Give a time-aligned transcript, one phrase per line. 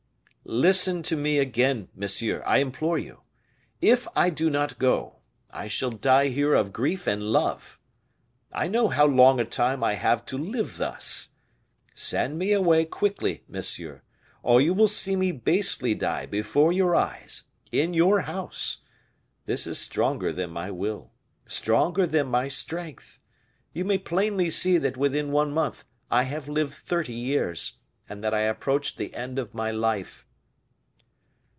[0.43, 3.21] "Listen to me again, monsieur, I implore you.
[3.79, 5.17] If I do not go,
[5.51, 7.79] I shall die here of grief and love.
[8.51, 11.29] I know how long a time I have to live thus.
[11.93, 14.01] Send me away quickly, monsieur,
[14.41, 18.79] or you will see me basely die before your eyes in your house
[19.45, 21.11] this is stronger than my will
[21.47, 23.19] stronger than my strength
[23.73, 27.73] you may plainly see that within one month I have lived thirty years,
[28.09, 30.27] and that I approach the end of my life."